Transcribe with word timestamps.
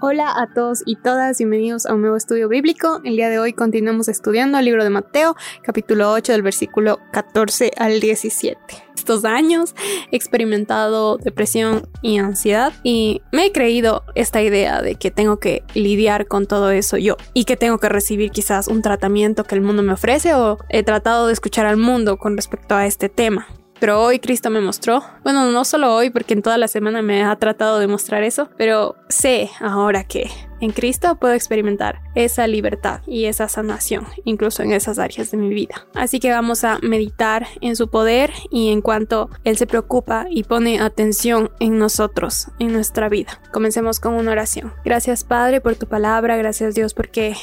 Hola 0.00 0.32
a 0.36 0.46
todos 0.46 0.84
y 0.86 0.94
todas, 0.94 1.38
bienvenidos 1.38 1.84
a 1.84 1.92
un 1.92 2.02
nuevo 2.02 2.16
estudio 2.16 2.48
bíblico. 2.48 3.00
El 3.02 3.16
día 3.16 3.28
de 3.30 3.40
hoy 3.40 3.52
continuamos 3.52 4.06
estudiando 4.06 4.56
el 4.56 4.64
libro 4.64 4.84
de 4.84 4.90
Mateo, 4.90 5.34
capítulo 5.64 6.12
8 6.12 6.30
del 6.30 6.42
versículo 6.42 7.00
14 7.10 7.72
al 7.76 7.98
17. 7.98 8.60
Estos 8.94 9.24
años 9.24 9.74
he 10.12 10.16
experimentado 10.16 11.16
depresión 11.16 11.88
y 12.00 12.18
ansiedad 12.18 12.72
y 12.84 13.22
me 13.32 13.46
he 13.46 13.52
creído 13.52 14.04
esta 14.14 14.40
idea 14.40 14.82
de 14.82 14.94
que 14.94 15.10
tengo 15.10 15.40
que 15.40 15.64
lidiar 15.74 16.28
con 16.28 16.46
todo 16.46 16.70
eso 16.70 16.96
yo 16.96 17.16
y 17.34 17.44
que 17.44 17.56
tengo 17.56 17.78
que 17.78 17.88
recibir 17.88 18.30
quizás 18.30 18.68
un 18.68 18.82
tratamiento 18.82 19.42
que 19.42 19.56
el 19.56 19.62
mundo 19.62 19.82
me 19.82 19.94
ofrece 19.94 20.32
o 20.32 20.58
he 20.68 20.84
tratado 20.84 21.26
de 21.26 21.32
escuchar 21.32 21.66
al 21.66 21.76
mundo 21.76 22.18
con 22.18 22.36
respecto 22.36 22.76
a 22.76 22.86
este 22.86 23.08
tema. 23.08 23.48
Pero 23.80 24.02
hoy 24.02 24.18
Cristo 24.18 24.50
me 24.50 24.60
mostró, 24.60 25.02
bueno, 25.22 25.50
no 25.50 25.64
solo 25.64 25.94
hoy, 25.94 26.10
porque 26.10 26.34
en 26.34 26.42
toda 26.42 26.58
la 26.58 26.68
semana 26.68 27.02
me 27.02 27.24
ha 27.24 27.36
tratado 27.36 27.78
de 27.78 27.86
mostrar 27.86 28.22
eso, 28.22 28.48
pero 28.56 28.96
sé 29.08 29.50
ahora 29.60 30.04
que 30.04 30.30
en 30.60 30.72
Cristo 30.72 31.16
puedo 31.16 31.34
experimentar 31.34 32.00
esa 32.14 32.46
libertad 32.46 33.00
y 33.06 33.26
esa 33.26 33.48
sanación, 33.48 34.06
incluso 34.24 34.62
en 34.62 34.72
esas 34.72 34.98
áreas 34.98 35.30
de 35.30 35.36
mi 35.36 35.50
vida. 35.50 35.86
Así 35.94 36.18
que 36.18 36.32
vamos 36.32 36.64
a 36.64 36.78
meditar 36.82 37.46
en 37.60 37.76
su 37.76 37.88
poder 37.88 38.32
y 38.50 38.72
en 38.72 38.82
cuanto 38.82 39.30
Él 39.44 39.56
se 39.56 39.66
preocupa 39.66 40.26
y 40.28 40.42
pone 40.42 40.80
atención 40.80 41.50
en 41.60 41.78
nosotros, 41.78 42.48
en 42.58 42.72
nuestra 42.72 43.08
vida. 43.08 43.40
Comencemos 43.52 44.00
con 44.00 44.14
una 44.14 44.32
oración. 44.32 44.72
Gracias 44.84 45.24
Padre 45.24 45.60
por 45.60 45.76
tu 45.76 45.86
palabra, 45.86 46.36
gracias 46.36 46.74
Dios 46.74 46.94
porque 46.94 47.36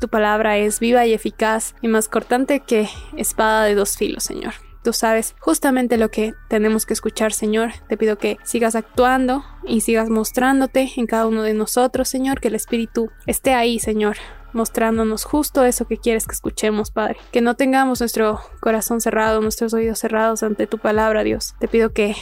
tu 0.00 0.08
palabra 0.08 0.58
es 0.58 0.80
viva 0.80 1.06
y 1.06 1.12
eficaz 1.12 1.74
y 1.82 1.88
más 1.88 2.08
cortante 2.08 2.60
que 2.60 2.88
espada 3.16 3.64
de 3.64 3.74
dos 3.74 3.96
filos, 3.96 4.24
Señor. 4.24 4.67
Sabes 4.92 5.34
justamente 5.40 5.96
lo 5.96 6.10
que 6.10 6.34
tenemos 6.48 6.86
que 6.86 6.94
escuchar, 6.94 7.32
Señor. 7.32 7.72
Te 7.88 7.96
pido 7.96 8.18
que 8.18 8.38
sigas 8.44 8.74
actuando 8.74 9.44
y 9.66 9.82
sigas 9.82 10.08
mostrándote 10.08 10.90
en 10.96 11.06
cada 11.06 11.26
uno 11.26 11.42
de 11.42 11.54
nosotros, 11.54 12.08
Señor, 12.08 12.40
que 12.40 12.48
el 12.48 12.54
Espíritu 12.54 13.10
esté 13.26 13.54
ahí, 13.54 13.78
Señor, 13.78 14.16
mostrándonos 14.52 15.24
justo 15.24 15.64
eso 15.64 15.86
que 15.86 15.98
quieres 15.98 16.26
que 16.26 16.34
escuchemos, 16.34 16.90
Padre. 16.90 17.18
Que 17.32 17.40
no 17.40 17.54
tengamos 17.54 18.00
nuestro 18.00 18.40
corazón 18.60 19.00
cerrado, 19.00 19.40
nuestros 19.40 19.74
oídos 19.74 19.98
cerrados 19.98 20.42
ante 20.42 20.66
tu 20.66 20.78
palabra, 20.78 21.22
Dios. 21.22 21.54
Te 21.58 21.68
pido 21.68 21.92
que 21.92 22.14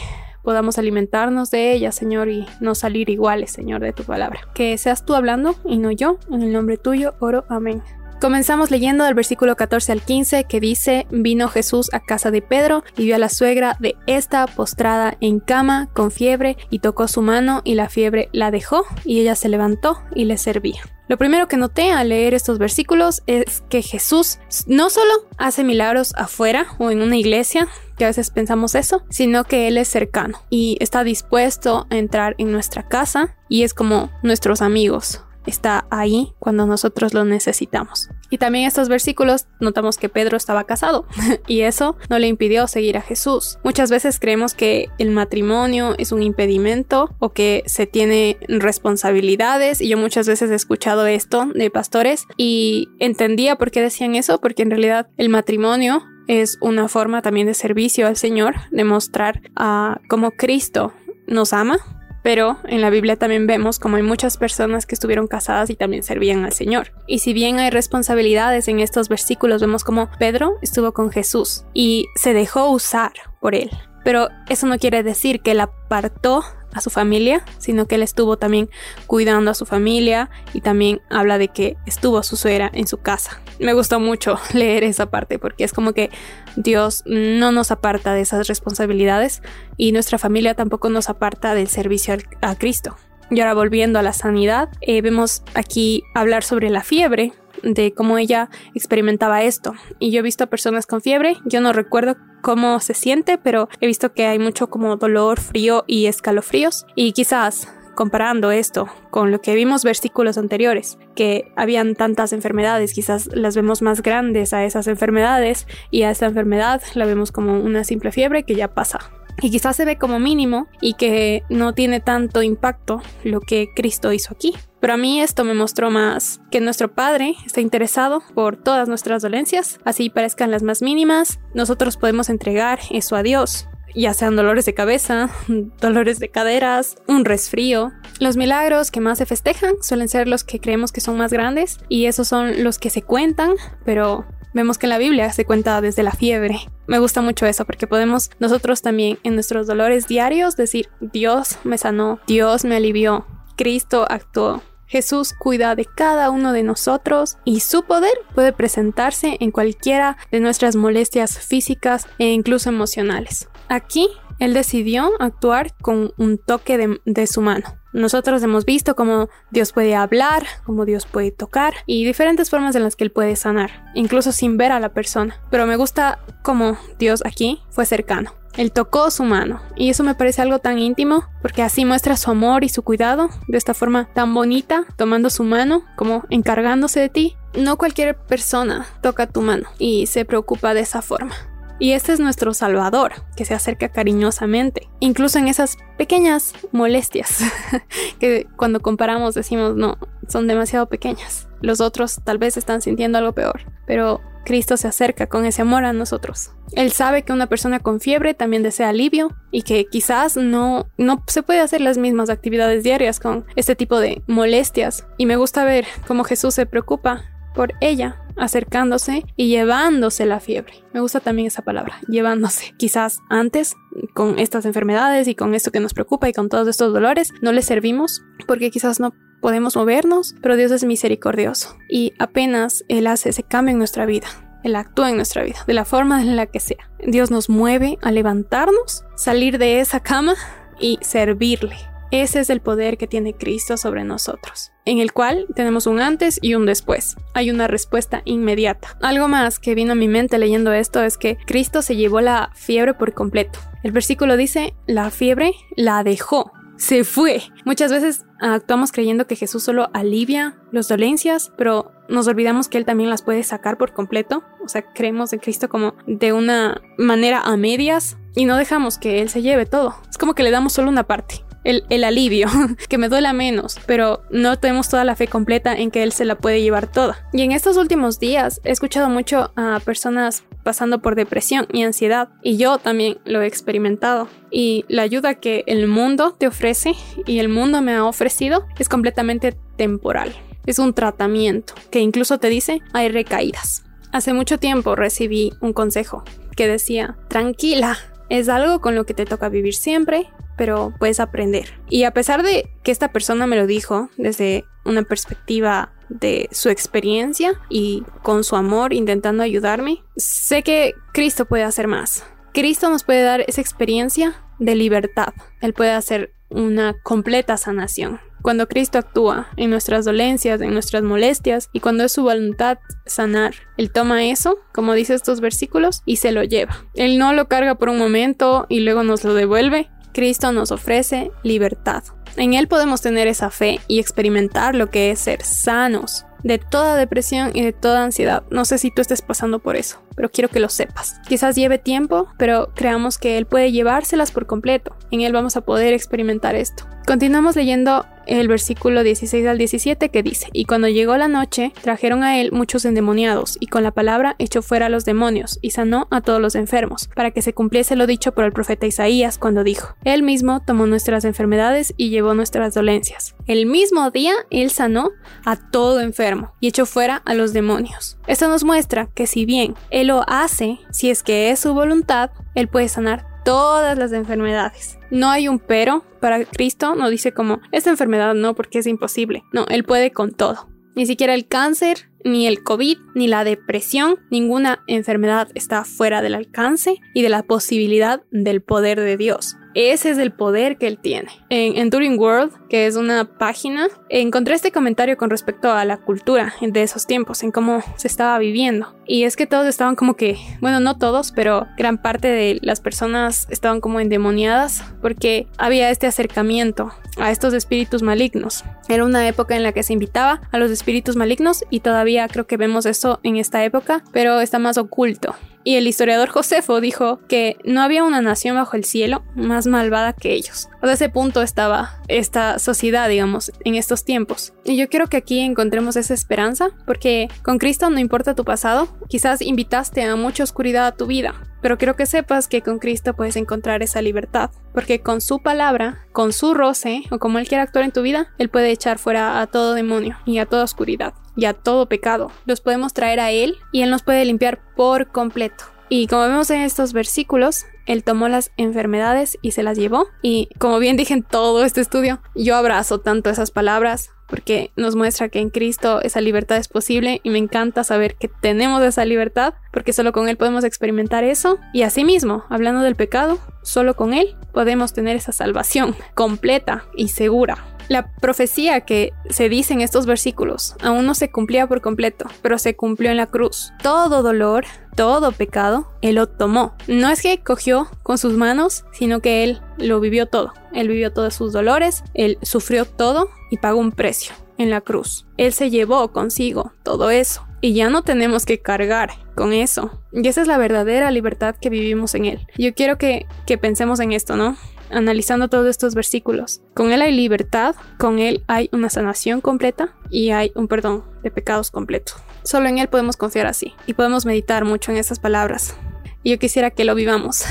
podamos 0.42 0.78
alimentarnos 0.78 1.50
de 1.50 1.72
ella, 1.72 1.90
Señor, 1.90 2.28
y 2.28 2.46
no 2.60 2.74
salir 2.76 3.10
iguales, 3.10 3.50
Señor, 3.50 3.80
de 3.80 3.92
tu 3.92 4.04
palabra. 4.04 4.40
Que 4.54 4.78
seas 4.78 5.04
tú 5.04 5.14
hablando 5.14 5.56
y 5.64 5.78
no 5.78 5.90
yo. 5.90 6.18
En 6.30 6.42
el 6.42 6.52
nombre 6.52 6.76
tuyo 6.76 7.14
oro. 7.18 7.44
Amén. 7.48 7.82
Comenzamos 8.20 8.70
leyendo 8.70 9.04
del 9.04 9.12
versículo 9.12 9.56
14 9.56 9.92
al 9.92 10.02
15 10.02 10.44
que 10.44 10.58
dice, 10.58 11.06
vino 11.10 11.48
Jesús 11.48 11.90
a 11.92 12.00
casa 12.00 12.30
de 12.30 12.40
Pedro 12.40 12.82
y 12.96 13.04
vio 13.04 13.16
a 13.16 13.18
la 13.18 13.28
suegra 13.28 13.76
de 13.78 13.94
esta 14.06 14.46
postrada 14.46 15.18
en 15.20 15.38
cama 15.38 15.90
con 15.92 16.10
fiebre 16.10 16.56
y 16.70 16.78
tocó 16.78 17.08
su 17.08 17.20
mano 17.20 17.60
y 17.62 17.74
la 17.74 17.90
fiebre 17.90 18.30
la 18.32 18.50
dejó 18.50 18.86
y 19.04 19.20
ella 19.20 19.34
se 19.34 19.50
levantó 19.50 19.98
y 20.14 20.24
le 20.24 20.38
servía. 20.38 20.80
Lo 21.08 21.18
primero 21.18 21.46
que 21.46 21.58
noté 21.58 21.92
al 21.92 22.08
leer 22.08 22.32
estos 22.32 22.58
versículos 22.58 23.22
es 23.26 23.62
que 23.68 23.82
Jesús 23.82 24.38
no 24.66 24.88
solo 24.88 25.12
hace 25.36 25.62
milagros 25.62 26.14
afuera 26.16 26.68
o 26.78 26.90
en 26.90 27.02
una 27.02 27.16
iglesia, 27.16 27.68
que 27.98 28.04
a 28.04 28.08
veces 28.08 28.30
pensamos 28.30 28.74
eso, 28.74 29.04
sino 29.10 29.44
que 29.44 29.68
Él 29.68 29.76
es 29.76 29.88
cercano 29.88 30.42
y 30.48 30.78
está 30.80 31.04
dispuesto 31.04 31.86
a 31.90 31.96
entrar 31.96 32.34
en 32.38 32.50
nuestra 32.50 32.88
casa 32.88 33.36
y 33.48 33.62
es 33.62 33.72
como 33.74 34.10
nuestros 34.22 34.62
amigos 34.62 35.25
está 35.46 35.86
ahí 35.90 36.32
cuando 36.38 36.66
nosotros 36.66 37.14
lo 37.14 37.24
necesitamos. 37.24 38.08
Y 38.30 38.38
también 38.38 38.66
estos 38.66 38.88
versículos 38.88 39.46
notamos 39.60 39.98
que 39.98 40.08
Pedro 40.08 40.36
estaba 40.36 40.64
casado 40.64 41.06
y 41.46 41.60
eso 41.60 41.96
no 42.10 42.18
le 42.18 42.26
impidió 42.26 42.66
seguir 42.66 42.96
a 42.96 43.02
Jesús. 43.02 43.58
Muchas 43.64 43.90
veces 43.90 44.18
creemos 44.18 44.54
que 44.54 44.88
el 44.98 45.10
matrimonio 45.10 45.94
es 45.98 46.12
un 46.12 46.22
impedimento 46.22 47.14
o 47.18 47.32
que 47.32 47.62
se 47.66 47.86
tiene 47.86 48.38
responsabilidades 48.48 49.80
y 49.80 49.88
yo 49.88 49.98
muchas 49.98 50.26
veces 50.26 50.50
he 50.50 50.54
escuchado 50.54 51.06
esto 51.06 51.46
de 51.54 51.70
pastores 51.70 52.24
y 52.36 52.88
entendía 52.98 53.56
por 53.56 53.70
qué 53.70 53.82
decían 53.82 54.14
eso 54.14 54.40
porque 54.40 54.62
en 54.62 54.70
realidad 54.70 55.08
el 55.16 55.28
matrimonio 55.28 56.02
es 56.26 56.58
una 56.60 56.88
forma 56.88 57.22
también 57.22 57.46
de 57.46 57.54
servicio 57.54 58.06
al 58.06 58.16
Señor, 58.16 58.54
de 58.70 58.84
mostrar 58.84 59.42
a 59.54 60.00
cómo 60.08 60.32
Cristo 60.32 60.92
nos 61.26 61.52
ama 61.52 61.78
pero 62.26 62.56
en 62.64 62.80
la 62.80 62.90
Biblia 62.90 63.14
también 63.14 63.46
vemos 63.46 63.78
como 63.78 63.98
hay 63.98 64.02
muchas 64.02 64.36
personas 64.36 64.84
que 64.84 64.96
estuvieron 64.96 65.28
casadas 65.28 65.70
y 65.70 65.76
también 65.76 66.02
servían 66.02 66.44
al 66.44 66.52
Señor. 66.52 66.92
Y 67.06 67.20
si 67.20 67.32
bien 67.32 67.60
hay 67.60 67.70
responsabilidades 67.70 68.66
en 68.66 68.80
estos 68.80 69.08
versículos, 69.08 69.60
vemos 69.60 69.84
como 69.84 70.10
Pedro 70.18 70.54
estuvo 70.60 70.90
con 70.90 71.12
Jesús 71.12 71.66
y 71.72 72.06
se 72.16 72.34
dejó 72.34 72.68
usar 72.70 73.12
por 73.40 73.54
él. 73.54 73.70
Pero 74.02 74.26
eso 74.48 74.66
no 74.66 74.76
quiere 74.80 75.04
decir 75.04 75.40
que 75.40 75.52
él 75.52 75.60
apartó 75.60 76.42
a 76.72 76.80
su 76.80 76.90
familia, 76.90 77.44
sino 77.58 77.86
que 77.86 77.96
él 77.96 78.02
estuvo 78.02 78.36
también 78.36 78.68
cuidando 79.06 79.50
a 79.50 79.54
su 79.54 79.66
familia 79.66 80.30
y 80.52 80.60
también 80.60 81.00
habla 81.10 81.38
de 81.38 81.48
que 81.48 81.76
estuvo 81.86 82.22
su 82.22 82.36
suegra 82.36 82.70
en 82.74 82.86
su 82.86 82.98
casa. 82.98 83.40
Me 83.58 83.72
gustó 83.72 84.00
mucho 84.00 84.38
leer 84.52 84.84
esa 84.84 85.06
parte 85.06 85.38
porque 85.38 85.64
es 85.64 85.72
como 85.72 85.92
que 85.92 86.10
Dios 86.56 87.02
no 87.06 87.52
nos 87.52 87.70
aparta 87.70 88.12
de 88.14 88.20
esas 88.22 88.48
responsabilidades 88.48 89.42
y 89.76 89.92
nuestra 89.92 90.18
familia 90.18 90.54
tampoco 90.54 90.88
nos 90.90 91.08
aparta 91.08 91.54
del 91.54 91.68
servicio 91.68 92.16
a 92.42 92.54
Cristo. 92.56 92.96
Y 93.30 93.40
ahora 93.40 93.54
volviendo 93.54 93.98
a 93.98 94.02
la 94.02 94.12
sanidad, 94.12 94.68
eh, 94.80 95.02
vemos 95.02 95.42
aquí 95.54 96.04
hablar 96.14 96.44
sobre 96.44 96.70
la 96.70 96.82
fiebre, 96.82 97.32
de 97.62 97.92
cómo 97.94 98.18
ella 98.18 98.50
experimentaba 98.74 99.42
esto. 99.42 99.74
Y 99.98 100.10
yo 100.10 100.20
he 100.20 100.22
visto 100.22 100.44
a 100.44 100.48
personas 100.48 100.86
con 100.86 101.00
fiebre, 101.00 101.36
yo 101.44 101.60
no 101.60 101.72
recuerdo 101.72 102.16
cómo 102.42 102.80
se 102.80 102.94
siente, 102.94 103.38
pero 103.38 103.68
he 103.80 103.86
visto 103.86 104.12
que 104.12 104.26
hay 104.26 104.38
mucho 104.38 104.68
como 104.68 104.96
dolor, 104.96 105.40
frío 105.40 105.84
y 105.86 106.06
escalofríos. 106.06 106.86
Y 106.94 107.12
quizás 107.12 107.68
comparando 107.96 108.52
esto 108.52 108.88
con 109.10 109.32
lo 109.32 109.40
que 109.40 109.54
vimos 109.54 109.82
versículos 109.82 110.38
anteriores, 110.38 110.98
que 111.16 111.50
habían 111.56 111.94
tantas 111.94 112.32
enfermedades, 112.32 112.92
quizás 112.92 113.28
las 113.34 113.56
vemos 113.56 113.82
más 113.82 114.02
grandes 114.02 114.52
a 114.52 114.64
esas 114.64 114.86
enfermedades 114.86 115.66
y 115.90 116.02
a 116.02 116.10
esta 116.10 116.26
enfermedad 116.26 116.82
la 116.94 117.06
vemos 117.06 117.32
como 117.32 117.58
una 117.58 117.84
simple 117.84 118.12
fiebre 118.12 118.44
que 118.44 118.54
ya 118.54 118.68
pasa 118.68 119.10
y 119.42 119.50
quizás 119.50 119.76
se 119.76 119.84
ve 119.84 119.96
como 119.98 120.18
mínimo 120.18 120.68
y 120.80 120.94
que 120.94 121.42
no 121.48 121.74
tiene 121.74 122.00
tanto 122.00 122.42
impacto 122.42 123.02
lo 123.24 123.40
que 123.40 123.68
Cristo 123.74 124.12
hizo 124.12 124.34
aquí. 124.34 124.54
Pero 124.80 124.94
a 124.94 124.96
mí 124.96 125.20
esto 125.20 125.44
me 125.44 125.54
mostró 125.54 125.90
más 125.90 126.40
que 126.50 126.60
nuestro 126.60 126.92
Padre 126.94 127.34
está 127.44 127.60
interesado 127.60 128.22
por 128.34 128.56
todas 128.56 128.88
nuestras 128.88 129.22
dolencias, 129.22 129.80
así 129.84 130.10
parezcan 130.10 130.50
las 130.50 130.62
más 130.62 130.82
mínimas, 130.82 131.40
nosotros 131.54 131.96
podemos 131.96 132.28
entregar 132.28 132.78
eso 132.90 133.16
a 133.16 133.22
Dios 133.22 133.68
ya 133.96 134.12
sean 134.12 134.36
dolores 134.36 134.66
de 134.66 134.74
cabeza, 134.74 135.30
dolores 135.80 136.18
de 136.18 136.28
caderas, 136.28 136.96
un 137.06 137.24
resfrío. 137.24 137.92
Los 138.20 138.36
milagros 138.36 138.90
que 138.90 139.00
más 139.00 139.18
se 139.18 139.26
festejan 139.26 139.74
suelen 139.80 140.08
ser 140.08 140.28
los 140.28 140.44
que 140.44 140.60
creemos 140.60 140.92
que 140.92 141.00
son 141.00 141.16
más 141.16 141.32
grandes 141.32 141.78
y 141.88 142.06
esos 142.06 142.28
son 142.28 142.62
los 142.62 142.78
que 142.78 142.90
se 142.90 143.02
cuentan, 143.02 143.54
pero 143.84 144.26
Vemos 144.56 144.78
que 144.78 144.86
en 144.86 144.90
la 144.90 144.96
Biblia 144.96 145.30
se 145.34 145.44
cuenta 145.44 145.82
desde 145.82 146.02
la 146.02 146.12
fiebre. 146.12 146.58
Me 146.86 146.98
gusta 146.98 147.20
mucho 147.20 147.44
eso 147.44 147.66
porque 147.66 147.86
podemos 147.86 148.30
nosotros 148.38 148.80
también 148.80 149.18
en 149.22 149.34
nuestros 149.34 149.66
dolores 149.66 150.06
diarios 150.08 150.56
decir, 150.56 150.88
Dios 150.98 151.58
me 151.62 151.76
sanó, 151.76 152.20
Dios 152.26 152.64
me 152.64 152.76
alivió, 152.76 153.26
Cristo 153.58 154.06
actuó. 154.08 154.62
Jesús 154.86 155.34
cuida 155.38 155.74
de 155.74 155.84
cada 155.84 156.30
uno 156.30 156.54
de 156.54 156.62
nosotros 156.62 157.36
y 157.44 157.60
su 157.60 157.82
poder 157.82 158.14
puede 158.34 158.54
presentarse 158.54 159.36
en 159.40 159.50
cualquiera 159.50 160.16
de 160.30 160.40
nuestras 160.40 160.74
molestias 160.74 161.38
físicas 161.38 162.08
e 162.18 162.32
incluso 162.32 162.70
emocionales. 162.70 163.50
Aquí, 163.68 164.08
Él 164.38 164.54
decidió 164.54 165.10
actuar 165.18 165.74
con 165.80 166.12
un 166.18 166.38
toque 166.38 166.98
de, 167.04 167.26
su 167.26 167.40
mano. 167.40 167.64
Nosotros 167.92 168.42
hemos 168.42 168.64
visto 168.66 168.94
cómo 168.94 169.28
Dios 169.50 169.72
puede 169.72 169.94
hablar, 169.94 170.46
cómo 170.64 170.84
Dios 170.84 171.06
puede 171.06 171.30
tocar 171.30 171.74
y 171.86 172.04
diferentes 172.04 172.50
formas 172.50 172.76
en 172.76 172.82
las 172.82 172.94
que 172.94 173.04
Él 173.04 173.10
puede 173.10 173.36
sanar, 173.36 173.90
incluso 173.94 174.32
sin 174.32 174.58
ver 174.58 174.72
a 174.72 174.80
la 174.80 174.90
persona. 174.90 175.40
Pero 175.50 175.66
me 175.66 175.76
gusta 175.76 176.18
cómo 176.42 176.76
Dios 176.98 177.22
aquí 177.24 177.62
fue 177.70 177.86
cercano. 177.86 178.32
Él 178.56 178.72
tocó 178.72 179.10
su 179.10 179.22
mano 179.24 179.60
y 179.76 179.90
eso 179.90 180.02
me 180.02 180.14
parece 180.14 180.40
algo 180.40 180.58
tan 180.58 180.78
íntimo 180.78 181.24
porque 181.42 181.62
así 181.62 181.84
muestra 181.84 182.16
su 182.16 182.30
amor 182.30 182.64
y 182.64 182.70
su 182.70 182.82
cuidado 182.82 183.28
de 183.48 183.58
esta 183.58 183.74
forma 183.74 184.08
tan 184.14 184.32
bonita, 184.32 184.84
tomando 184.96 185.28
su 185.28 185.44
mano, 185.44 185.84
como 185.96 186.24
encargándose 186.30 187.00
de 187.00 187.08
ti. 187.10 187.36
No 187.54 187.76
cualquier 187.76 188.16
persona 188.16 188.86
toca 189.02 189.26
tu 189.26 189.42
mano 189.42 189.68
y 189.78 190.06
se 190.06 190.24
preocupa 190.24 190.72
de 190.72 190.80
esa 190.80 191.02
forma. 191.02 191.34
Y 191.78 191.92
este 191.92 192.12
es 192.12 192.20
nuestro 192.20 192.54
Salvador, 192.54 193.12
que 193.36 193.44
se 193.44 193.54
acerca 193.54 193.90
cariñosamente, 193.90 194.88
incluso 195.00 195.38
en 195.38 195.48
esas 195.48 195.76
pequeñas 195.98 196.54
molestias 196.72 197.40
que 198.18 198.46
cuando 198.56 198.80
comparamos 198.80 199.34
decimos, 199.34 199.76
no, 199.76 199.98
son 200.28 200.46
demasiado 200.46 200.88
pequeñas. 200.88 201.48
Los 201.60 201.80
otros 201.80 202.20
tal 202.24 202.38
vez 202.38 202.56
están 202.56 202.80
sintiendo 202.80 203.18
algo 203.18 203.32
peor, 203.32 203.62
pero 203.86 204.20
Cristo 204.46 204.76
se 204.76 204.88
acerca 204.88 205.26
con 205.26 205.44
ese 205.44 205.62
amor 205.62 205.84
a 205.84 205.92
nosotros. 205.92 206.52
Él 206.72 206.92
sabe 206.92 207.22
que 207.22 207.32
una 207.32 207.48
persona 207.48 207.80
con 207.80 208.00
fiebre 208.00 208.32
también 208.32 208.62
desea 208.62 208.88
alivio 208.88 209.34
y 209.50 209.62
que 209.62 209.86
quizás 209.86 210.36
no, 210.36 210.88
no 210.96 211.24
se 211.26 211.42
puede 211.42 211.60
hacer 211.60 211.80
las 211.80 211.98
mismas 211.98 212.30
actividades 212.30 212.84
diarias 212.84 213.20
con 213.20 213.44
este 213.56 213.74
tipo 213.74 213.98
de 213.98 214.22
molestias. 214.26 215.06
Y 215.18 215.26
me 215.26 215.36
gusta 215.36 215.64
ver 215.64 215.84
cómo 216.06 216.24
Jesús 216.24 216.54
se 216.54 216.64
preocupa 216.64 217.24
por 217.56 217.72
ella, 217.80 218.22
acercándose 218.36 219.24
y 219.34 219.48
llevándose 219.48 220.26
la 220.26 220.38
fiebre. 220.38 220.74
Me 220.92 221.00
gusta 221.00 221.20
también 221.20 221.48
esa 221.48 221.62
palabra, 221.62 221.98
llevándose. 222.06 222.74
Quizás 222.76 223.18
antes, 223.30 223.74
con 224.14 224.38
estas 224.38 224.66
enfermedades 224.66 225.26
y 225.26 225.34
con 225.34 225.54
esto 225.54 225.72
que 225.72 225.80
nos 225.80 225.94
preocupa 225.94 226.28
y 226.28 226.32
con 226.32 226.48
todos 226.48 226.68
estos 226.68 226.92
dolores, 226.92 227.32
no 227.40 227.52
le 227.52 227.62
servimos 227.62 228.22
porque 228.46 228.70
quizás 228.70 229.00
no 229.00 229.14
podemos 229.40 229.74
movernos, 229.74 230.34
pero 230.42 230.56
Dios 230.56 230.70
es 230.70 230.84
misericordioso 230.84 231.76
y 231.88 232.12
apenas 232.18 232.84
Él 232.88 233.06
hace 233.06 233.30
ese 233.30 233.42
cambio 233.42 233.72
en 233.72 233.78
nuestra 233.78 234.06
vida. 234.06 234.28
Él 234.62 234.76
actúa 234.76 235.10
en 235.10 235.16
nuestra 235.16 235.42
vida, 235.42 235.58
de 235.66 235.74
la 235.74 235.84
forma 235.84 236.20
en 236.20 236.36
la 236.36 236.46
que 236.46 236.60
sea. 236.60 236.90
Dios 237.06 237.30
nos 237.30 237.48
mueve 237.48 237.98
a 238.02 238.10
levantarnos, 238.10 239.04
salir 239.16 239.58
de 239.58 239.80
esa 239.80 240.00
cama 240.00 240.34
y 240.80 240.98
servirle. 241.02 241.76
Ese 242.10 242.40
es 242.40 242.50
el 242.50 242.60
poder 242.60 242.98
que 242.98 243.06
tiene 243.06 243.34
Cristo 243.34 243.76
sobre 243.76 244.04
nosotros, 244.04 244.72
en 244.84 244.98
el 244.98 245.12
cual 245.12 245.46
tenemos 245.54 245.86
un 245.86 246.00
antes 246.00 246.38
y 246.40 246.54
un 246.54 246.66
después. 246.66 247.16
Hay 247.34 247.50
una 247.50 247.66
respuesta 247.66 248.22
inmediata. 248.24 248.96
Algo 249.02 249.28
más 249.28 249.58
que 249.58 249.74
vino 249.74 249.92
a 249.92 249.96
mi 249.96 250.08
mente 250.08 250.38
leyendo 250.38 250.72
esto 250.72 251.02
es 251.02 251.18
que 251.18 251.36
Cristo 251.46 251.82
se 251.82 251.96
llevó 251.96 252.20
la 252.20 252.50
fiebre 252.54 252.94
por 252.94 253.12
completo. 253.14 253.58
El 253.82 253.92
versículo 253.92 254.36
dice, 254.36 254.74
la 254.86 255.10
fiebre 255.10 255.52
la 255.76 256.04
dejó 256.04 256.52
se 256.76 257.04
fue. 257.04 257.42
Muchas 257.64 257.90
veces 257.90 258.24
actuamos 258.40 258.92
creyendo 258.92 259.26
que 259.26 259.36
Jesús 259.36 259.62
solo 259.62 259.88
alivia 259.94 260.56
las 260.72 260.88
dolencias, 260.88 261.52
pero 261.56 261.90
nos 262.08 262.28
olvidamos 262.28 262.68
que 262.68 262.78
Él 262.78 262.84
también 262.84 263.10
las 263.10 263.22
puede 263.22 263.42
sacar 263.42 263.78
por 263.78 263.92
completo. 263.92 264.44
O 264.62 264.68
sea, 264.68 264.82
creemos 264.82 265.32
en 265.32 265.38
Cristo 265.38 265.68
como 265.68 265.94
de 266.06 266.32
una 266.32 266.80
manera 266.98 267.40
a 267.40 267.56
medias 267.56 268.18
y 268.34 268.44
no 268.44 268.56
dejamos 268.56 268.98
que 268.98 269.22
Él 269.22 269.30
se 269.30 269.42
lleve 269.42 269.66
todo. 269.66 269.96
Es 270.10 270.18
como 270.18 270.34
que 270.34 270.42
le 270.42 270.50
damos 270.50 270.74
solo 270.74 270.90
una 270.90 271.04
parte 271.04 271.45
el, 271.66 272.04
alivio, 272.04 272.48
que 272.88 272.98
me 272.98 273.08
duela 273.08 273.32
menos, 273.32 273.78
pero 273.86 274.22
no 274.30 274.58
tenemos 274.58 274.88
toda 274.88 275.04
la 275.04 275.16
fe 275.16 275.26
completa 275.26 275.74
en 275.74 275.90
que 275.90 276.02
Él 276.02 276.12
se 276.12 276.24
la 276.24 276.36
puede 276.36 276.62
llevar 276.62 276.90
toda. 276.90 277.18
Y 277.32 277.42
en 277.42 277.52
estos 277.52 277.76
últimos 277.76 278.20
días 278.20 278.60
he 278.64 278.70
escuchado 278.70 279.08
mucho 279.08 279.52
a 279.56 279.80
personas 279.84 280.44
pasando 280.62 281.00
por 281.00 281.14
depresión 281.14 281.66
y 281.72 281.82
ansiedad, 281.82 282.28
y 282.42 282.56
yo 282.56 282.78
también 282.78 283.18
lo 283.24 283.42
he 283.42 283.46
experimentado. 283.46 284.28
Y 284.50 284.84
la 284.88 285.02
ayuda 285.02 285.34
que 285.34 285.64
el 285.66 285.86
mundo 285.86 286.32
te 286.38 286.46
ofrece 286.46 286.94
y 287.26 287.38
el 287.38 287.48
mundo 287.48 287.82
me 287.82 287.94
ha 287.94 288.04
ofrecido 288.04 288.66
es 288.78 288.88
completamente 288.88 289.56
temporal. 289.76 290.32
Es 290.66 290.78
un 290.78 290.94
tratamiento 290.94 291.74
que 291.90 292.00
incluso 292.00 292.38
te 292.38 292.48
dice 292.48 292.80
hay 292.92 293.08
recaídas. 293.08 293.84
Hace 294.12 294.32
mucho 294.32 294.58
tiempo 294.58 294.96
recibí 294.96 295.52
un 295.60 295.72
consejo 295.72 296.24
que 296.56 296.66
decía, 296.66 297.16
tranquila, 297.28 297.98
es 298.28 298.48
algo 298.48 298.80
con 298.80 298.94
lo 298.94 299.04
que 299.04 299.14
te 299.14 299.24
toca 299.24 299.48
vivir 299.48 299.74
siempre 299.74 300.28
pero 300.56 300.92
puedes 300.98 301.20
aprender. 301.20 301.78
Y 301.88 302.04
a 302.04 302.12
pesar 302.12 302.42
de 302.42 302.70
que 302.82 302.92
esta 302.92 303.12
persona 303.12 303.46
me 303.46 303.56
lo 303.56 303.66
dijo 303.66 304.10
desde 304.16 304.64
una 304.84 305.02
perspectiva 305.02 305.92
de 306.08 306.48
su 306.52 306.68
experiencia 306.68 307.60
y 307.68 308.04
con 308.22 308.44
su 308.44 308.56
amor 308.56 308.92
intentando 308.92 309.42
ayudarme, 309.42 310.02
sé 310.16 310.62
que 310.62 310.94
Cristo 311.12 311.46
puede 311.46 311.64
hacer 311.64 311.88
más. 311.88 312.24
Cristo 312.52 312.88
nos 312.88 313.04
puede 313.04 313.22
dar 313.22 313.44
esa 313.46 313.60
experiencia 313.60 314.42
de 314.58 314.74
libertad. 314.74 315.34
Él 315.60 315.74
puede 315.74 315.92
hacer 315.92 316.32
una 316.48 316.94
completa 317.02 317.56
sanación. 317.56 318.20
Cuando 318.42 318.68
Cristo 318.68 318.98
actúa 318.98 319.48
en 319.56 319.70
nuestras 319.70 320.04
dolencias, 320.04 320.60
en 320.60 320.72
nuestras 320.72 321.02
molestias, 321.02 321.68
y 321.72 321.80
cuando 321.80 322.04
es 322.04 322.12
su 322.12 322.22
voluntad 322.22 322.78
sanar, 323.04 323.54
Él 323.76 323.90
toma 323.90 324.24
eso, 324.24 324.58
como 324.72 324.92
dice 324.92 325.14
estos 325.14 325.40
versículos, 325.40 326.02
y 326.06 326.16
se 326.16 326.30
lo 326.30 326.44
lleva. 326.44 326.76
Él 326.94 327.18
no 327.18 327.32
lo 327.32 327.48
carga 327.48 327.74
por 327.74 327.88
un 327.88 327.98
momento 327.98 328.66
y 328.68 328.80
luego 328.80 329.02
nos 329.02 329.24
lo 329.24 329.34
devuelve, 329.34 329.90
Cristo 330.16 330.50
nos 330.50 330.72
ofrece 330.72 331.30
libertad. 331.42 332.02
En 332.38 332.54
Él 332.54 332.68
podemos 332.68 333.02
tener 333.02 333.28
esa 333.28 333.50
fe 333.50 333.80
y 333.86 333.98
experimentar 333.98 334.74
lo 334.74 334.86
que 334.86 335.10
es 335.10 335.20
ser 335.20 335.42
sanos 335.42 336.24
de 336.42 336.56
toda 336.58 336.96
depresión 336.96 337.50
y 337.52 337.62
de 337.62 337.74
toda 337.74 338.02
ansiedad. 338.02 338.42
No 338.50 338.64
sé 338.64 338.78
si 338.78 338.90
tú 338.90 339.02
estés 339.02 339.20
pasando 339.20 339.58
por 339.58 339.76
eso, 339.76 340.00
pero 340.16 340.30
quiero 340.30 340.48
que 340.48 340.60
lo 340.60 340.68
sepas. 340.68 341.20
Quizás 341.28 341.54
lleve 341.54 341.78
tiempo, 341.78 342.26
pero 342.38 342.72
creamos 342.74 343.18
que 343.18 343.38
Él 343.38 343.46
puede 343.46 343.70
llevárselas 343.70 344.32
por 344.32 344.46
completo. 344.46 344.96
En 345.10 345.20
Él 345.20 345.32
vamos 345.32 345.56
a 345.56 345.60
poder 345.60 345.94
experimentar 345.94 346.56
esto. 346.56 346.84
Continuamos 347.06 347.54
leyendo 347.54 348.04
el 348.26 348.48
versículo 348.48 349.04
16 349.04 349.46
al 349.46 349.58
17 349.58 350.08
que 350.08 350.22
dice, 350.24 350.48
y 350.52 350.64
cuando 350.64 350.88
llegó 350.88 351.16
la 351.16 351.28
noche, 351.28 351.72
trajeron 351.80 352.24
a 352.24 352.40
él 352.40 352.50
muchos 352.50 352.84
endemoniados, 352.84 353.56
y 353.60 353.68
con 353.68 353.84
la 353.84 353.92
palabra 353.92 354.34
echó 354.40 354.62
fuera 354.62 354.86
a 354.86 354.88
los 354.88 355.04
demonios, 355.04 355.60
y 355.62 355.70
sanó 355.70 356.08
a 356.10 356.20
todos 356.20 356.40
los 356.40 356.56
enfermos, 356.56 357.08
para 357.14 357.30
que 357.30 357.42
se 357.42 357.52
cumpliese 357.52 357.94
lo 357.94 358.08
dicho 358.08 358.32
por 358.32 358.42
el 358.42 358.52
profeta 358.52 358.86
Isaías 358.86 359.38
cuando 359.38 359.62
dijo, 359.62 359.94
Él 360.02 360.24
mismo 360.24 360.60
tomó 360.60 360.86
nuestras 360.86 361.24
enfermedades 361.24 361.94
y 361.96 362.10
llevó 362.10 362.34
nuestras 362.34 362.74
dolencias. 362.74 363.36
El 363.46 363.66
mismo 363.66 364.10
día, 364.10 364.34
Él 364.50 364.70
sanó 364.70 365.10
a 365.44 365.54
todo 365.54 366.00
enfermo, 366.00 366.52
y 366.58 366.66
echó 366.66 366.86
fuera 366.86 367.22
a 367.24 367.34
los 367.34 367.52
demonios. 367.52 368.18
Esto 368.26 368.48
nos 368.48 368.64
muestra 368.64 369.08
que 369.14 369.28
si 369.28 369.44
bien 369.44 369.76
Él 369.90 370.05
lo 370.06 370.24
hace, 370.28 370.78
si 370.90 371.10
es 371.10 371.22
que 371.22 371.50
es 371.50 371.60
su 371.60 371.74
voluntad, 371.74 372.30
Él 372.54 372.68
puede 372.68 372.88
sanar 372.88 373.26
todas 373.44 373.98
las 373.98 374.12
enfermedades. 374.12 374.98
No 375.10 375.30
hay 375.30 375.48
un 375.48 375.58
pero 375.58 376.04
para 376.20 376.44
Cristo, 376.44 376.94
no 376.94 377.10
dice 377.10 377.32
como, 377.32 377.60
esta 377.72 377.90
enfermedad 377.90 378.34
no, 378.34 378.54
porque 378.54 378.78
es 378.78 378.86
imposible. 378.86 379.44
No, 379.52 379.66
Él 379.68 379.84
puede 379.84 380.12
con 380.12 380.32
todo. 380.32 380.68
Ni 380.94 381.06
siquiera 381.06 381.34
el 381.34 381.46
cáncer, 381.46 382.08
ni 382.24 382.46
el 382.46 382.62
COVID, 382.62 382.98
ni 383.14 383.28
la 383.28 383.44
depresión, 383.44 384.18
ninguna 384.30 384.82
enfermedad 384.86 385.48
está 385.54 385.84
fuera 385.84 386.22
del 386.22 386.34
alcance 386.34 386.96
y 387.14 387.22
de 387.22 387.28
la 387.28 387.42
posibilidad 387.42 388.22
del 388.30 388.62
poder 388.62 389.00
de 389.00 389.16
Dios. 389.16 389.56
Ese 389.76 390.08
es 390.08 390.16
el 390.16 390.32
poder 390.32 390.78
que 390.78 390.86
él 390.86 390.98
tiene. 390.98 391.28
En 391.50 391.76
Enduring 391.76 392.18
World, 392.18 392.50
que 392.70 392.86
es 392.86 392.96
una 392.96 393.36
página, 393.36 393.88
encontré 394.08 394.54
este 394.54 394.72
comentario 394.72 395.18
con 395.18 395.28
respecto 395.28 395.70
a 395.70 395.84
la 395.84 395.98
cultura 395.98 396.54
de 396.62 396.82
esos 396.82 397.06
tiempos, 397.06 397.42
en 397.42 397.52
cómo 397.52 397.82
se 397.96 398.08
estaba 398.08 398.38
viviendo. 398.38 398.96
Y 399.06 399.24
es 399.24 399.36
que 399.36 399.46
todos 399.46 399.66
estaban 399.66 399.94
como 399.94 400.14
que, 400.14 400.38
bueno, 400.62 400.80
no 400.80 400.96
todos, 400.96 401.30
pero 401.30 401.66
gran 401.76 402.00
parte 402.00 402.28
de 402.28 402.58
las 402.62 402.80
personas 402.80 403.46
estaban 403.50 403.82
como 403.82 404.00
endemoniadas 404.00 404.82
porque 405.02 405.46
había 405.58 405.90
este 405.90 406.06
acercamiento 406.06 406.90
a 407.18 407.30
estos 407.30 407.52
espíritus 407.52 408.02
malignos. 408.02 408.64
Era 408.88 409.04
una 409.04 409.28
época 409.28 409.56
en 409.56 409.62
la 409.62 409.72
que 409.72 409.82
se 409.82 409.92
invitaba 409.92 410.40
a 410.52 410.58
los 410.58 410.70
espíritus 410.70 411.16
malignos 411.16 411.64
y 411.68 411.80
todavía 411.80 412.05
creo 412.28 412.46
que 412.46 412.56
vemos 412.56 412.86
eso 412.86 413.20
en 413.22 413.36
esta 413.36 413.64
época, 413.64 414.02
pero 414.12 414.40
está 414.40 414.58
más 414.58 414.78
oculto. 414.78 415.34
Y 415.66 415.74
el 415.74 415.88
historiador 415.88 416.28
Josefo 416.28 416.80
dijo 416.80 417.18
que 417.26 417.56
no 417.64 417.82
había 417.82 418.04
una 418.04 418.22
nación 418.22 418.54
bajo 418.54 418.76
el 418.76 418.84
cielo 418.84 419.24
más 419.34 419.66
malvada 419.66 420.12
que 420.12 420.32
ellos. 420.32 420.68
A 420.80 420.92
ese 420.92 421.08
punto 421.08 421.42
estaba 421.42 422.00
esta 422.06 422.60
sociedad, 422.60 423.08
digamos, 423.08 423.50
en 423.64 423.74
estos 423.74 424.04
tiempos. 424.04 424.52
Y 424.64 424.76
yo 424.76 424.88
quiero 424.88 425.08
que 425.08 425.16
aquí 425.16 425.40
encontremos 425.40 425.96
esa 425.96 426.14
esperanza, 426.14 426.68
porque 426.86 427.26
con 427.42 427.58
Cristo 427.58 427.90
no 427.90 427.98
importa 427.98 428.36
tu 428.36 428.44
pasado, 428.44 428.88
quizás 429.08 429.42
invitaste 429.42 430.04
a 430.04 430.14
mucha 430.14 430.44
oscuridad 430.44 430.86
a 430.86 430.94
tu 430.94 431.06
vida, 431.06 431.34
pero 431.62 431.78
quiero 431.78 431.96
que 431.96 432.06
sepas 432.06 432.46
que 432.46 432.62
con 432.62 432.78
Cristo 432.78 433.16
puedes 433.16 433.34
encontrar 433.34 433.82
esa 433.82 434.00
libertad, 434.02 434.52
porque 434.72 435.00
con 435.00 435.20
su 435.20 435.40
palabra, 435.40 436.06
con 436.12 436.32
su 436.32 436.54
roce 436.54 437.02
o 437.10 437.18
como 437.18 437.40
Él 437.40 437.48
quiera 437.48 437.64
actuar 437.64 437.84
en 437.84 437.90
tu 437.90 438.02
vida, 438.02 438.32
Él 438.38 438.50
puede 438.50 438.70
echar 438.70 439.00
fuera 439.00 439.40
a 439.40 439.48
todo 439.48 439.74
demonio 439.74 440.16
y 440.26 440.38
a 440.38 440.46
toda 440.46 440.62
oscuridad 440.62 441.14
y 441.36 441.44
a 441.44 441.54
todo 441.54 441.86
pecado. 441.86 442.30
Los 442.46 442.60
podemos 442.60 442.92
traer 442.92 443.20
a 443.20 443.30
Él 443.30 443.56
y 443.72 443.82
Él 443.82 443.90
nos 443.90 444.02
puede 444.02 444.24
limpiar 444.24 444.60
por 444.74 445.08
completo. 445.08 445.64
Y 445.88 446.08
como 446.08 446.22
vemos 446.22 446.50
en 446.50 446.62
estos 446.62 446.92
versículos, 446.92 447.64
él 447.86 448.02
tomó 448.02 448.28
las 448.28 448.50
enfermedades 448.56 449.38
y 449.40 449.52
se 449.52 449.62
las 449.62 449.78
llevó. 449.78 450.08
Y 450.20 450.48
como 450.58 450.78
bien 450.78 450.96
dije 450.96 451.14
en 451.14 451.22
todo 451.22 451.64
este 451.64 451.80
estudio, 451.80 452.20
yo 452.34 452.56
abrazo 452.56 452.98
tanto 452.98 453.30
esas 453.30 453.52
palabras 453.52 454.10
porque 454.26 454.72
nos 454.74 454.96
muestra 454.96 455.28
que 455.28 455.38
en 455.38 455.50
Cristo 455.50 456.02
esa 456.02 456.20
libertad 456.20 456.56
es 456.56 456.66
posible 456.66 457.20
y 457.22 457.30
me 457.30 457.38
encanta 457.38 457.84
saber 457.84 458.16
que 458.16 458.26
tenemos 458.26 458.82
esa 458.82 459.04
libertad 459.04 459.54
porque 459.72 459.92
solo 459.92 460.10
con 460.10 460.28
Él 460.28 460.36
podemos 460.36 460.64
experimentar 460.64 461.22
eso 461.22 461.58
y 461.72 461.82
asimismo, 461.82 462.44
hablando 462.48 462.82
del 462.82 462.96
pecado, 462.96 463.38
solo 463.62 463.94
con 463.94 464.12
Él 464.14 464.34
podemos 464.52 464.92
tener 464.92 465.14
esa 465.14 465.30
salvación 465.30 465.94
completa 466.14 466.86
y 466.96 467.08
segura. 467.08 467.75
La 467.88 468.10
profecía 468.14 468.80
que 468.80 469.12
se 469.30 469.48
dice 469.48 469.74
en 469.74 469.80
estos 469.80 470.06
versículos 470.06 470.74
aún 470.82 471.06
no 471.06 471.14
se 471.14 471.30
cumplía 471.30 471.66
por 471.66 471.80
completo, 471.80 472.26
pero 472.42 472.58
se 472.58 472.74
cumplió 472.74 473.10
en 473.10 473.16
la 473.16 473.26
cruz. 473.26 473.72
Todo 473.82 474.22
dolor, 474.22 474.64
todo 474.96 475.32
pecado, 475.32 475.86
Él 476.02 476.16
lo 476.16 476.28
tomó. 476.28 476.74
No 476.88 477.10
es 477.10 477.22
que 477.22 477.42
cogió 477.42 477.88
con 478.02 478.18
sus 478.18 478.34
manos, 478.34 478.84
sino 478.92 479.20
que 479.20 479.44
Él 479.44 479.60
lo 479.78 480.00
vivió 480.00 480.26
todo. 480.26 480.52
Él 480.72 480.88
vivió 480.88 481.12
todos 481.12 481.34
sus 481.34 481.52
dolores, 481.52 482.02
Él 482.14 482.38
sufrió 482.42 482.84
todo 482.84 483.30
y 483.50 483.58
pagó 483.58 483.78
un 483.78 483.92
precio 483.92 484.34
en 484.58 484.70
la 484.70 484.80
cruz. 484.80 485.26
Él 485.36 485.52
se 485.52 485.70
llevó 485.70 486.12
consigo 486.12 486.72
todo 486.82 487.10
eso. 487.10 487.42
Y 487.60 487.72
ya 487.72 487.88
no 487.88 488.02
tenemos 488.02 488.44
que 488.44 488.60
cargar 488.60 489.10
con 489.34 489.52
eso. 489.52 490.02
Y 490.12 490.26
esa 490.28 490.42
es 490.42 490.46
la 490.46 490.58
verdadera 490.58 491.10
libertad 491.10 491.56
que 491.60 491.70
vivimos 491.70 492.14
en 492.14 492.26
Él. 492.26 492.46
Yo 492.56 492.74
quiero 492.74 492.98
que, 492.98 493.26
que 493.46 493.58
pensemos 493.58 493.98
en 494.00 494.12
esto, 494.12 494.36
¿no? 494.36 494.56
Analizando 494.90 495.48
todos 495.48 495.68
estos 495.68 495.94
versículos. 495.94 496.60
Con 496.74 496.92
Él 496.92 497.02
hay 497.02 497.12
libertad, 497.12 497.74
con 497.98 498.18
Él 498.18 498.42
hay 498.46 498.68
una 498.72 498.90
sanación 498.90 499.40
completa 499.40 499.94
y 500.10 500.30
hay 500.30 500.52
un 500.54 500.68
perdón 500.68 501.04
de 501.22 501.30
pecados 501.30 501.70
completo. 501.70 502.12
Solo 502.42 502.68
en 502.68 502.78
Él 502.78 502.88
podemos 502.88 503.16
confiar 503.16 503.46
así 503.46 503.74
y 503.86 503.94
podemos 503.94 504.26
meditar 504.26 504.64
mucho 504.64 504.92
en 504.92 504.98
estas 504.98 505.18
palabras. 505.18 505.76
Y 506.22 506.30
yo 506.30 506.38
quisiera 506.38 506.70
que 506.70 506.84
lo 506.84 506.94
vivamos, 506.94 507.44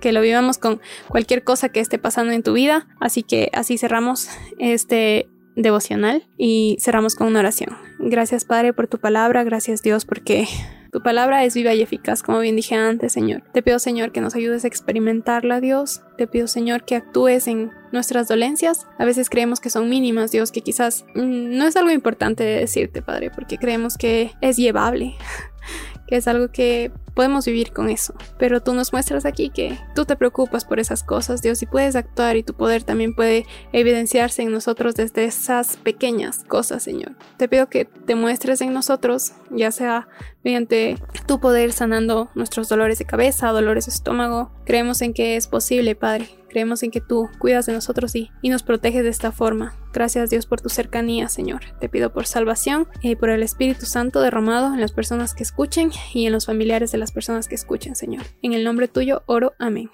que 0.00 0.12
lo 0.12 0.20
vivamos 0.20 0.58
con 0.58 0.80
cualquier 1.08 1.44
cosa 1.44 1.68
que 1.68 1.80
esté 1.80 1.98
pasando 1.98 2.32
en 2.32 2.42
tu 2.42 2.52
vida. 2.52 2.88
Así 3.00 3.22
que 3.22 3.50
así 3.52 3.78
cerramos 3.78 4.28
este 4.58 5.28
devocional 5.56 6.26
y 6.36 6.76
cerramos 6.80 7.14
con 7.14 7.26
una 7.26 7.40
oración. 7.40 7.76
Gracias 7.98 8.44
Padre 8.44 8.72
por 8.72 8.88
tu 8.88 8.98
palabra, 8.98 9.44
gracias 9.44 9.82
Dios 9.82 10.04
porque 10.04 10.46
Tu 10.92 11.00
palabra 11.02 11.44
es 11.44 11.54
viva 11.54 11.72
y 11.72 11.82
eficaz, 11.82 12.22
como 12.22 12.40
bien 12.40 12.56
dije 12.56 12.74
antes, 12.74 13.12
Señor. 13.12 13.42
Te 13.52 13.62
pido, 13.62 13.78
Señor, 13.78 14.10
que 14.10 14.20
nos 14.20 14.34
ayudes 14.34 14.64
a 14.64 14.68
experimentarla, 14.68 15.60
Dios. 15.60 16.02
Te 16.18 16.26
pido, 16.26 16.48
Señor, 16.48 16.84
que 16.84 16.96
actúes 16.96 17.46
en 17.46 17.70
nuestras 17.92 18.26
dolencias. 18.26 18.86
A 18.98 19.04
veces 19.04 19.30
creemos 19.30 19.60
que 19.60 19.70
son 19.70 19.88
mínimas, 19.88 20.32
Dios, 20.32 20.50
que 20.50 20.62
quizás 20.62 21.04
mm, 21.14 21.56
no 21.56 21.66
es 21.66 21.76
algo 21.76 21.90
importante 21.92 22.42
de 22.42 22.58
decirte, 22.60 23.02
Padre, 23.02 23.30
porque 23.30 23.56
creemos 23.56 23.96
que 23.96 24.32
es 24.40 24.56
llevable 24.56 25.14
que 26.08 26.16
es 26.16 26.26
algo 26.26 26.48
que 26.48 26.90
podemos 27.14 27.46
vivir 27.46 27.72
con 27.72 27.88
eso. 27.88 28.14
Pero 28.38 28.62
tú 28.62 28.74
nos 28.74 28.92
muestras 28.92 29.24
aquí 29.24 29.50
que 29.50 29.78
tú 29.94 30.04
te 30.04 30.16
preocupas 30.16 30.64
por 30.64 30.80
esas 30.80 31.02
cosas, 31.02 31.42
Dios, 31.42 31.62
y 31.62 31.66
puedes 31.66 31.96
actuar 31.96 32.36
y 32.36 32.42
tu 32.42 32.54
poder 32.54 32.82
también 32.82 33.14
puede 33.14 33.46
evidenciarse 33.72 34.42
en 34.42 34.52
nosotros 34.52 34.94
desde 34.94 35.24
esas 35.24 35.76
pequeñas 35.76 36.44
cosas, 36.44 36.82
Señor. 36.82 37.16
Te 37.36 37.48
pido 37.48 37.68
que 37.68 37.84
te 37.84 38.14
muestres 38.14 38.60
en 38.60 38.72
nosotros, 38.72 39.32
ya 39.50 39.70
sea 39.70 40.08
mediante 40.42 40.96
tu 41.26 41.40
poder 41.40 41.72
sanando 41.72 42.30
nuestros 42.34 42.68
dolores 42.68 42.98
de 42.98 43.04
cabeza, 43.04 43.48
dolores 43.48 43.86
de 43.86 43.92
estómago. 43.92 44.50
Creemos 44.64 45.02
en 45.02 45.12
que 45.12 45.36
es 45.36 45.46
posible, 45.46 45.94
Padre. 45.94 46.28
Creemos 46.48 46.82
en 46.82 46.90
que 46.90 47.00
tú 47.00 47.28
cuidas 47.38 47.66
de 47.66 47.72
nosotros 47.72 48.14
y, 48.16 48.30
y 48.42 48.48
nos 48.48 48.62
proteges 48.62 49.04
de 49.04 49.10
esta 49.10 49.30
forma. 49.30 49.76
Gracias 49.92 50.30
Dios 50.30 50.46
por 50.46 50.60
tu 50.60 50.68
cercanía, 50.68 51.28
Señor. 51.28 51.60
Te 51.80 51.88
pido 51.88 52.12
por 52.12 52.26
salvación 52.26 52.88
y 53.02 53.14
por 53.16 53.30
el 53.30 53.42
Espíritu 53.42 53.86
Santo 53.86 54.20
derramado 54.20 54.72
en 54.72 54.80
las 54.80 54.92
personas 54.92 55.34
que 55.34 55.42
escuchen 55.42 55.90
y 56.12 56.26
en 56.26 56.32
los 56.32 56.46
familiares 56.46 56.92
de 56.92 56.98
las 57.00 57.12
personas 57.12 57.48
que 57.48 57.56
escuchen, 57.56 57.96
Señor. 57.96 58.22
En 58.42 58.52
el 58.52 58.62
nombre 58.62 58.86
tuyo 58.86 59.22
oro. 59.26 59.54
Amén. 59.58 59.90